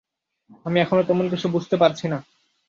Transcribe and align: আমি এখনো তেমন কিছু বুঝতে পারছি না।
আমি 0.65 0.77
এখনো 0.79 1.01
তেমন 1.03 1.25
কিছু 1.29 1.47
বুঝতে 1.47 1.75
পারছি 1.77 2.05
না। 2.07 2.17